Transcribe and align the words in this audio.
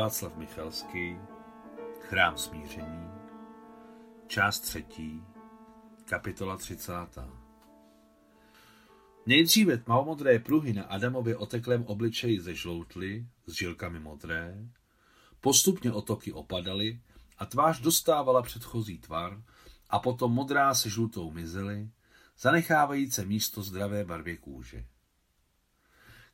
Václav 0.00 0.36
Michalský, 0.36 1.16
Chrám 2.00 2.38
smíření, 2.38 3.08
část 4.26 4.60
třetí, 4.60 5.24
kapitola 6.04 6.56
30. 6.56 6.92
Nejdříve 9.26 9.78
tmavomodré 9.78 10.38
pruhy 10.38 10.72
na 10.72 10.82
Adamově 10.82 11.36
oteklém 11.36 11.84
obličeji 11.86 12.40
zežloutly 12.40 13.26
s 13.46 13.52
žilkami 13.52 14.00
modré, 14.00 14.68
postupně 15.40 15.92
otoky 15.92 16.32
opadaly 16.32 17.00
a 17.38 17.46
tvář 17.46 17.80
dostávala 17.80 18.42
předchozí 18.42 18.98
tvar 18.98 19.42
a 19.90 19.98
potom 19.98 20.32
modrá 20.32 20.74
se 20.74 20.90
žlutou 20.90 21.30
mizely, 21.30 21.90
zanechávající 22.38 23.24
místo 23.24 23.62
zdravé 23.62 24.04
barvě 24.04 24.36
kůže. 24.36 24.84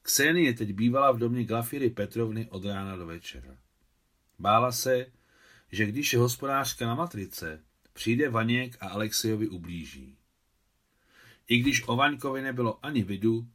Ksenie 0.07 0.55
teď 0.55 0.73
bývala 0.73 1.13
v 1.13 1.19
domě 1.19 1.45
Glafiry 1.45 1.91
Petrovny 1.91 2.47
od 2.51 2.65
rána 2.65 2.97
do 2.97 3.07
večera. 3.07 3.57
Bála 4.39 4.73
se, 4.73 5.07
že 5.73 5.87
když 5.87 6.13
je 6.13 6.19
hospodářka 6.19 6.87
na 6.87 6.95
matrice, 6.95 7.63
přijde 7.93 8.29
Vaněk 8.29 8.77
a 8.81 8.89
Alexejovi 8.89 9.49
ublíží. 9.49 10.19
I 11.49 11.59
když 11.59 11.89
o 11.89 11.97
Vaňkovi 11.97 12.43
nebylo 12.43 12.87
ani 12.87 13.03
vidu, 13.03 13.49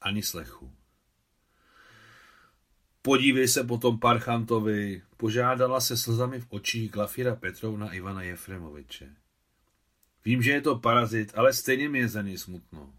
ani 0.00 0.22
slechu. 0.22 0.72
Podívej 3.02 3.48
se 3.48 3.64
potom 3.64 3.98
Parchantovi, 3.98 5.02
požádala 5.16 5.80
se 5.80 5.96
slzami 5.96 6.40
v 6.40 6.46
očích 6.48 6.90
Glafira 6.90 7.36
Petrovna 7.36 7.92
Ivana 7.92 8.22
Jefremoviče. 8.22 9.16
Vím, 10.24 10.42
že 10.42 10.50
je 10.50 10.60
to 10.60 10.78
parazit, 10.78 11.32
ale 11.34 11.52
stejně 11.52 11.88
mi 11.88 11.98
je 11.98 12.08
za 12.08 12.22
něj 12.22 12.38
smutno. 12.38 12.94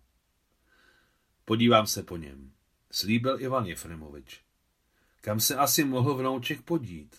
Podívám 1.46 1.88
se 1.88 2.04
po 2.04 2.18
něm 2.18 2.57
slíbil 2.92 3.42
Ivan 3.42 3.66
Jefremovič. 3.66 4.42
Kam 5.22 5.40
se 5.40 5.56
asi 5.56 5.84
mohl 5.84 6.16
vnouček 6.16 6.62
podít? 6.62 7.16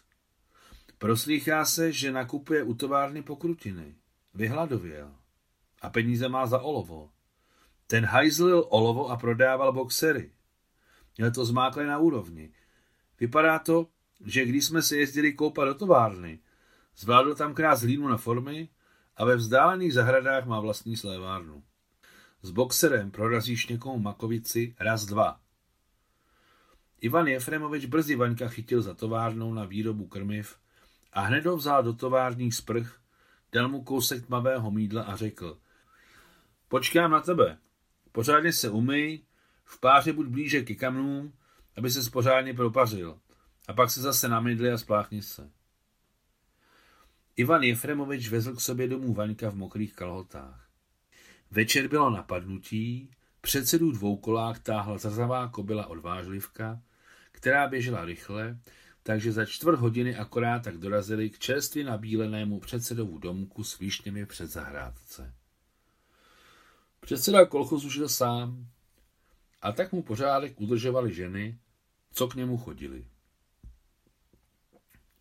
Proslýchá 0.98 1.64
se, 1.64 1.92
že 1.92 2.12
nakupuje 2.12 2.62
u 2.62 2.74
továrny 2.74 3.22
pokrutiny. 3.22 3.94
Vyhladověl. 4.34 5.14
A 5.83 5.91
peníze 5.91 6.28
má 6.28 6.46
za 6.46 6.61
olovo. 6.61 7.11
Ten 7.86 8.05
hajzlil 8.05 8.66
olovo 8.69 9.11
a 9.11 9.16
prodával 9.16 9.72
boxery. 9.72 10.33
Měl 11.16 11.30
to 11.30 11.44
zmáklé 11.44 11.86
na 11.86 11.98
úrovni. 11.98 12.52
Vypadá 13.20 13.58
to, 13.58 13.86
že 14.24 14.44
když 14.44 14.64
jsme 14.64 14.83
se 14.83 14.96
jezdili 14.96 15.33
koupat 15.33 15.69
do 15.69 15.74
továrny, 15.74 16.39
zvládl 16.96 17.34
tam 17.34 17.55
krát 17.55 17.80
hlínu 17.80 18.08
na 18.08 18.16
formy 18.16 18.69
a 19.16 19.24
ve 19.24 19.36
vzdálených 19.36 19.94
zahradách 19.94 20.46
má 20.46 20.61
vlastní 20.61 20.96
slévárnu. 20.96 21.62
S 22.42 22.50
boxerem 22.50 23.11
prorazíš 23.11 23.66
někomu 23.66 23.98
makovici 23.98 24.74
raz 24.80 25.05
dva. 25.05 25.41
Ivan 27.00 27.27
Jefremovič 27.27 27.86
brzy 27.86 28.16
Vaňka 28.16 28.48
chytil 28.48 28.82
za 28.82 28.94
továrnou 28.94 29.54
na 29.54 29.64
výrobu 29.64 30.06
krmiv 30.06 30.58
a 31.12 31.20
hned 31.20 31.46
ho 31.46 31.56
vzal 31.56 31.82
do 31.82 31.92
továrních 31.92 32.55
sprch, 32.55 33.00
dal 33.52 33.68
mu 33.68 33.82
kousek 33.82 34.27
tmavého 34.27 34.70
mídla 34.70 35.02
a 35.02 35.16
řekl 35.16 35.58
Počkám 36.68 37.10
na 37.10 37.20
tebe, 37.20 37.58
pořádně 38.12 38.52
se 38.52 38.70
umyj, 38.70 39.22
v 39.64 39.80
páře 39.80 40.12
buď 40.12 40.27
blíže 40.27 40.62
ke 40.62 40.74
kamnům, 40.74 41.32
aby 41.77 41.90
se 41.90 42.10
pořádně 42.10 42.55
propařil 42.55 43.18
a 43.68 43.72
pak 43.72 43.90
se 43.90 44.00
zase 44.00 44.28
namydli 44.28 44.72
a 44.72 44.78
spláchni 44.78 45.22
se. 45.22 45.50
Ivan 47.36 47.62
Jefremovič 47.62 48.28
vezl 48.28 48.55
k 48.56 48.60
sobě 48.60 48.88
domů 48.88 49.14
Vaňka 49.14 49.50
v 49.50 49.55
mokrých 49.55 49.94
kalhotách. 49.94 50.68
Večer 51.50 51.88
bylo 51.88 52.10
napadnutí, 52.10 53.10
předsedu 53.41 53.92
dvoukolák 53.92 54.58
táhla 54.58 54.98
zrzavá 54.98 55.48
kobila 55.48 55.86
odvážlivka 55.86 56.81
která 57.39 57.69
běžela 57.69 58.05
rychle, 58.05 58.58
takže 59.03 59.33
za 59.33 59.45
čtvrt 59.45 59.78
hodiny 59.78 60.17
akorát 60.17 60.58
tak 60.58 60.78
dorazili 60.78 61.30
k 61.30 61.39
čerstvě 61.39 61.84
nabílenému 61.84 62.61
předsedovu 62.61 63.18
domku 63.18 63.64
s 63.64 63.79
výšněmi 63.79 64.27
před 64.27 64.46
zahrádce. 64.51 65.35
Předseda 67.01 67.46
kolchozu 67.46 67.90
žil 67.90 68.08
sám 68.08 68.67
a 69.62 69.73
tak 69.73 69.92
mu 69.92 70.02
pořádek 70.02 70.61
udržovali 70.61 71.14
ženy, 71.14 71.58
co 72.12 72.29
k 72.29 72.35
němu 72.35 72.57
chodili. 72.57 73.05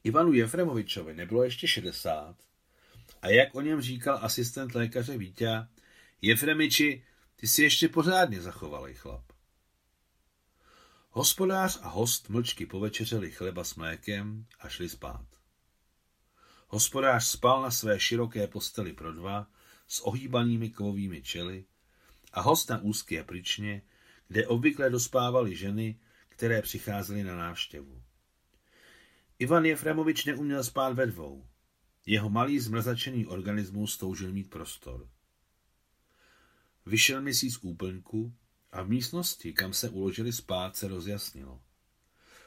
Ivanu 0.03 0.33
Jefremovičovi 0.33 1.13
nebylo 1.13 1.43
ještě 1.43 1.67
60 1.67 2.35
a 3.21 3.29
jak 3.29 3.55
o 3.55 3.61
něm 3.61 3.81
říkal 3.81 4.19
asistent 4.21 4.75
lékaře 4.75 5.17
Vítě, 5.17 5.67
Jefremiči, 6.21 7.03
ty 7.39 7.47
si 7.47 7.63
ještě 7.63 7.87
pořádně 7.87 8.41
zachovali 8.41 8.93
chlap. 8.93 9.23
Hospodář 11.09 11.79
a 11.81 11.89
host 11.89 12.29
mlčky 12.29 12.65
povečeřeli 12.65 13.31
chleba 13.31 13.63
s 13.63 13.75
mlékem 13.75 14.45
a 14.59 14.69
šli 14.69 14.89
spát. 14.89 15.25
Hospodář 16.67 17.25
spal 17.25 17.61
na 17.61 17.71
své 17.71 17.99
široké 17.99 18.47
posteli 18.47 18.93
pro 18.93 19.13
dva 19.13 19.47
s 19.87 19.99
ohýbanými 19.99 20.69
kovovými 20.69 21.21
čely 21.21 21.65
a 22.33 22.41
host 22.41 22.69
na 22.69 22.81
úzké 22.81 23.23
pryčně, 23.23 23.81
kde 24.27 24.47
obvykle 24.47 24.89
dospávaly 24.89 25.55
ženy, 25.55 25.99
které 26.29 26.61
přicházely 26.61 27.23
na 27.23 27.35
návštěvu. 27.35 28.01
Ivan 29.39 29.65
Jefremovič 29.65 30.25
neuměl 30.25 30.63
spát 30.63 30.93
ve 30.93 31.05
dvou. 31.05 31.47
Jeho 32.05 32.29
malý 32.29 32.59
zmrzačený 32.59 33.27
organismus 33.27 33.97
toužil 33.97 34.33
mít 34.33 34.49
prostor. 34.49 35.09
Vyšel 36.87 37.21
měsíc 37.21 37.57
úplňku 37.61 38.33
a 38.71 38.81
v 38.81 38.89
místnosti, 38.89 39.53
kam 39.53 39.73
se 39.73 39.89
uložili 39.89 40.33
spát, 40.33 40.77
se 40.77 40.87
rozjasnilo. 40.87 41.61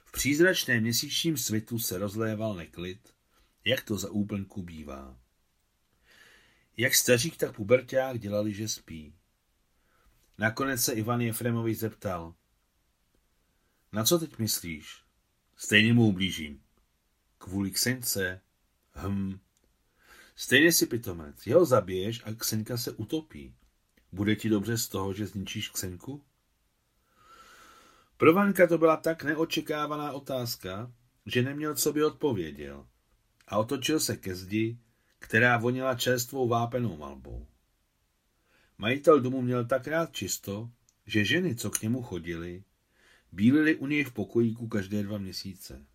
V 0.05 0.13
přízračném 0.13 0.83
měsíčním 0.83 1.37
svitu 1.37 1.79
se 1.79 1.99
rozléval 1.99 2.55
neklid, 2.55 3.15
jak 3.65 3.85
to 3.85 3.99
za 3.99 4.11
úplnku 4.11 4.63
bývá. 4.63 5.21
Jak 6.77 6.95
stařík, 6.95 7.37
tak 7.37 7.57
puberták 7.57 8.19
dělali, 8.19 8.55
že 8.55 8.69
spí. 8.69 9.15
Nakonec 10.39 10.85
se 10.85 10.93
Ivan 10.93 11.21
Jefremovič 11.21 11.79
zeptal. 11.79 12.35
Na 13.93 14.05
co 14.05 14.19
teď 14.19 14.39
myslíš? 14.39 15.03
Stejně 15.57 15.93
mu 15.93 16.07
ublížím. 16.07 16.63
Kvůli 17.39 17.71
Ksence? 17.71 18.41
Hm. 19.09 19.39
Stejně 20.37 20.73
si 20.73 20.87
pitomec. 20.87 21.47
Jeho 21.47 21.65
zabiješ 21.65 22.23
a 22.25 22.33
Ksenka 22.35 22.77
se 22.77 22.93
utopí. 22.93 23.55
Bude 24.13 24.37
ti 24.37 24.49
dobře 24.49 24.79
z 24.79 24.89
toho, 24.89 25.15
že 25.15 25.27
zničíš 25.27 25.69
Ksenku? 25.69 26.25
Pro 28.17 28.35
Vanka 28.35 28.67
to 28.67 28.79
byla 28.79 28.97
tak 28.97 29.25
neočekávaná 29.25 30.13
otázka, 30.13 30.93
že 31.27 31.43
neměl, 31.43 31.75
co 31.75 31.93
by 31.93 32.05
odpověděl 32.05 32.87
a 33.49 33.59
otočil 33.59 34.01
se 34.01 34.17
ke 34.17 34.35
zdi, 34.35 34.79
která 35.19 35.59
vonila 35.59 35.95
čerstvou 35.95 36.49
vápenou 36.49 36.97
malbou. 36.97 37.47
Majitel 38.79 39.21
domu 39.21 39.43
měl 39.43 39.65
tak 39.65 39.87
rád 39.87 40.13
čisto, 40.13 40.71
že 41.07 41.25
ženy, 41.25 41.57
co 41.57 41.71
k 41.71 41.83
němu 41.83 42.03
chodily, 42.03 42.65
bílily 43.33 43.77
u 43.77 43.87
něj 43.87 44.05
v 44.05 44.13
pokojíku 44.13 44.69
každé 44.69 45.03
dva 45.03 45.19
měsíce. 45.19 45.87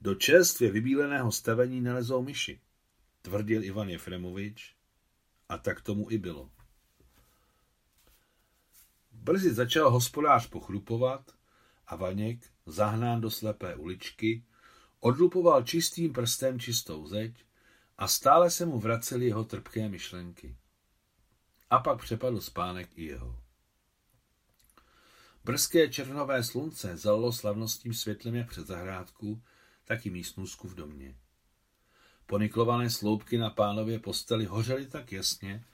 Do 0.00 0.14
čerstvě 0.14 0.70
vybíleného 0.70 1.32
stavení 1.32 1.80
nelezou 1.80 2.22
myši, 2.22 2.60
tvrdil 3.22 3.64
Ivan 3.64 3.88
Jefremovič, 3.88 4.74
a 5.48 5.58
tak 5.58 5.80
tomu 5.80 6.10
i 6.10 6.18
bylo. 6.18 6.50
Brzy 9.24 9.54
začal 9.54 9.90
hospodář 9.90 10.48
pochlupovat 10.48 11.34
a 11.86 11.96
Vaněk, 11.96 12.50
zahnán 12.66 13.20
do 13.20 13.30
slepé 13.30 13.76
uličky, 13.76 14.44
odlupoval 15.00 15.62
čistým 15.62 16.12
prstem 16.12 16.60
čistou 16.60 17.06
zeď 17.06 17.44
a 17.98 18.08
stále 18.08 18.50
se 18.50 18.66
mu 18.66 18.78
vracely 18.78 19.26
jeho 19.26 19.44
trpké 19.44 19.88
myšlenky. 19.88 20.56
A 21.70 21.78
pak 21.78 22.02
přepadl 22.02 22.40
spánek 22.40 22.98
i 22.98 23.04
jeho. 23.04 23.38
Brzké 25.44 25.88
černové 25.88 26.44
slunce 26.44 26.96
zalilo 26.96 27.32
slavnostním 27.32 27.94
světlem 27.94 28.34
jak 28.34 28.48
před 28.48 28.66
zahrádku, 28.66 29.42
tak 29.84 30.06
i 30.06 30.10
místnůzku 30.10 30.68
v 30.68 30.74
domě. 30.74 31.16
Poniklované 32.26 32.90
sloupky 32.90 33.38
na 33.38 33.50
pánově 33.50 33.98
posteli 33.98 34.44
hořely 34.44 34.86
tak 34.86 35.12
jasně, 35.12 35.64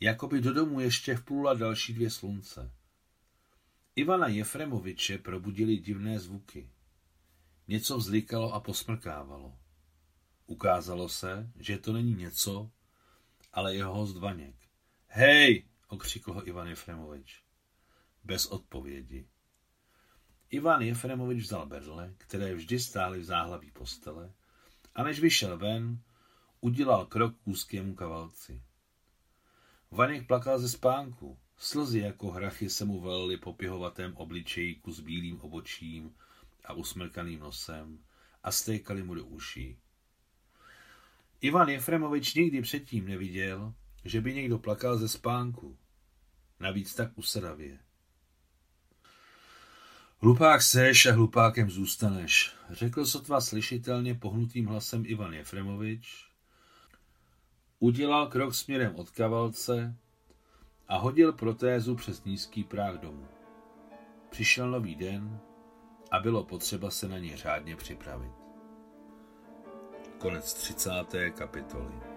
jako 0.00 0.28
by 0.28 0.40
do 0.40 0.52
domu 0.52 0.80
ještě 0.80 1.16
vplula 1.16 1.54
další 1.54 1.94
dvě 1.94 2.10
slunce. 2.10 2.72
Ivana 3.98 4.28
Jefremoviče 4.28 5.18
probudili 5.18 5.76
divné 5.76 6.20
zvuky. 6.20 6.70
Něco 7.68 7.98
vzlikalo 7.98 8.52
a 8.52 8.60
posmrkávalo. 8.60 9.58
Ukázalo 10.46 11.08
se, 11.08 11.50
že 11.58 11.78
to 11.78 11.92
není 11.92 12.14
něco, 12.14 12.70
ale 13.52 13.74
jeho 13.74 13.94
host 13.94 14.16
Vaněk. 14.16 14.56
Hej, 15.06 15.68
okřikl 15.88 16.32
ho 16.32 16.48
Ivan 16.48 16.68
Jefremovič. 16.68 17.42
Bez 18.24 18.46
odpovědi. 18.46 19.28
Ivan 20.50 20.82
Jefremovič 20.82 21.42
vzal 21.42 21.66
berle, 21.66 22.14
které 22.18 22.54
vždy 22.54 22.80
stály 22.80 23.18
v 23.18 23.24
záhlaví 23.24 23.70
postele, 23.70 24.32
a 24.94 25.02
než 25.02 25.20
vyšel 25.20 25.58
ven, 25.58 26.02
udělal 26.60 27.06
krok 27.06 27.36
k 27.36 27.46
úzkému 27.46 27.94
kavalci. 27.94 28.62
Vaněk 29.90 30.26
plakal 30.26 30.58
ze 30.58 30.68
spánku. 30.68 31.38
Slzy 31.58 31.98
jako 31.98 32.30
hrachy 32.30 32.70
se 32.70 32.84
mu 32.84 33.00
velily 33.00 33.36
po 33.36 33.52
pěhovatém 33.52 34.16
obličejíku 34.16 34.92
s 34.92 35.00
bílým 35.00 35.40
obočím 35.40 36.14
a 36.64 36.72
usmrkaným 36.72 37.40
nosem 37.40 37.98
a 38.42 38.52
stékali 38.52 39.02
mu 39.02 39.14
do 39.14 39.24
uší. 39.24 39.76
Ivan 41.40 41.68
Jefremovič 41.68 42.34
nikdy 42.34 42.62
předtím 42.62 43.08
neviděl, 43.08 43.74
že 44.04 44.20
by 44.20 44.34
někdo 44.34 44.58
plakal 44.58 44.98
ze 44.98 45.08
spánku. 45.08 45.78
Navíc 46.60 46.94
tak 46.94 47.18
usadavě. 47.18 47.78
Hlupák 50.18 50.62
seš 50.62 51.06
a 51.06 51.12
hlupákem 51.12 51.70
zůstaneš, 51.70 52.52
řekl 52.70 53.06
sotva 53.06 53.40
slyšitelně 53.40 54.14
pohnutým 54.14 54.66
hlasem 54.66 55.02
Ivan 55.06 55.32
Jefremovič. 55.32 56.30
Udělal 57.78 58.26
krok 58.26 58.54
směrem 58.54 58.94
od 58.94 59.10
kavalce 59.10 59.96
a 60.88 60.96
hodil 60.96 61.32
protézu 61.32 61.94
přes 61.94 62.24
nízký 62.24 62.64
práh 62.64 62.94
domu. 62.94 63.26
Přišel 64.28 64.70
nový 64.70 64.94
den 64.94 65.40
a 66.10 66.20
bylo 66.20 66.44
potřeba 66.44 66.90
se 66.90 67.08
na 67.08 67.18
ně 67.18 67.36
řádně 67.36 67.76
připravit. 67.76 68.32
Konec 70.18 70.54
30. 70.54 70.90
kapitoly. 71.34 72.15